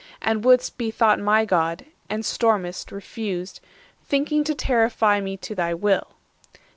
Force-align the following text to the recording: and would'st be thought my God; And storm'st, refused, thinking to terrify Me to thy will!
and 0.19 0.43
would'st 0.43 0.79
be 0.79 0.89
thought 0.89 1.19
my 1.19 1.45
God; 1.45 1.85
And 2.09 2.23
storm'st, 2.25 2.89
refused, 2.91 3.59
thinking 4.03 4.43
to 4.45 4.55
terrify 4.55 5.19
Me 5.21 5.37
to 5.37 5.53
thy 5.53 5.75
will! 5.75 6.15